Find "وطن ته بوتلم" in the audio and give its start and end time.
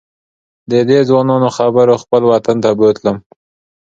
2.31-3.17